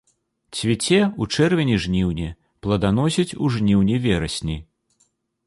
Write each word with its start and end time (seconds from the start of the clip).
Цвіце 0.59 0.97
ў 1.21 1.23
чэрвені-жніўні, 1.37 2.29
пладаносіць 2.67 3.27
у 3.45 3.53
жніўні-верасні. 3.59 4.57